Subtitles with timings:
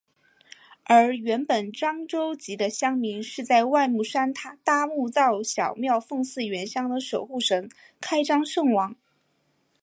[0.85, 8.95] 而原本漳州籍的乡民是在外木山搭木造小庙奉祀原乡的守护神开漳圣王。